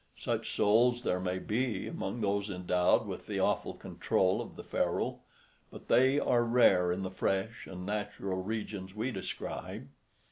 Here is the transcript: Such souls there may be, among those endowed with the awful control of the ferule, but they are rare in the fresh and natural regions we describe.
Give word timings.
Such 0.17 0.51
souls 0.55 1.03
there 1.03 1.19
may 1.19 1.37
be, 1.37 1.87
among 1.87 2.21
those 2.21 2.49
endowed 2.49 3.05
with 3.05 3.27
the 3.27 3.39
awful 3.39 3.75
control 3.75 4.41
of 4.41 4.55
the 4.55 4.63
ferule, 4.63 5.21
but 5.69 5.89
they 5.89 6.19
are 6.19 6.43
rare 6.43 6.91
in 6.91 7.03
the 7.03 7.11
fresh 7.11 7.67
and 7.67 7.85
natural 7.85 8.41
regions 8.41 8.95
we 8.95 9.11
describe. 9.11 9.87